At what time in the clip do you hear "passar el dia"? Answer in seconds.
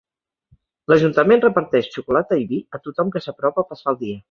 3.75-4.19